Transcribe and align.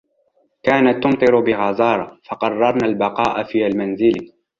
كانت 0.63 1.03
تُمطر 1.03 1.39
بغزارة 1.39 2.19
فقررنا 2.31 2.85
البقاء 2.85 3.43
في 3.43 3.67
المنزل. 3.67 4.31